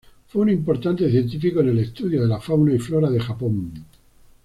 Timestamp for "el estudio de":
1.69-2.27